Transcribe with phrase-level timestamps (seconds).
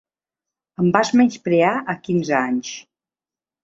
[0.85, 2.77] Em vas menysprear a quinze anys.